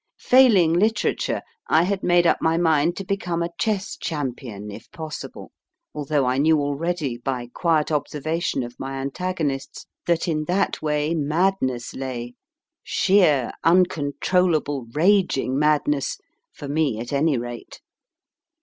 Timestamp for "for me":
16.51-16.97